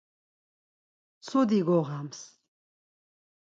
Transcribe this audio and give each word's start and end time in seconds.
Mtsudi 1.19 1.59
goğams. 1.67 2.19